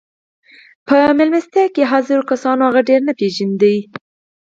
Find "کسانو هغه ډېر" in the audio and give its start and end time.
2.31-3.01